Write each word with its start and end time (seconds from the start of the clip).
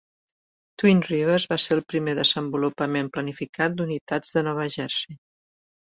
Twin 0.83 1.03
Rivers 1.09 1.45
va 1.51 1.59
ser 1.65 1.77
el 1.77 1.83
primer 1.95 2.17
desenvolupament 2.21 3.13
planificat 3.19 3.79
d'unitats 3.79 4.37
de 4.39 4.49
Nova 4.53 4.71
Jersey. 4.79 5.25